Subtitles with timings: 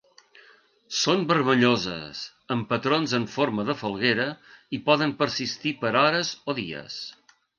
[0.99, 2.21] Són vermelloses,
[2.55, 4.27] amb patrons en forma de falguera,
[4.77, 6.99] i poden persistir per hores o dies.